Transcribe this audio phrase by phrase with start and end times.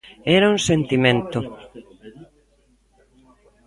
[0.35, 1.39] Era un sentimento.